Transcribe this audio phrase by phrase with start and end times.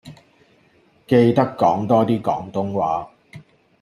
[1.05, 3.11] 記得講多啲廣東話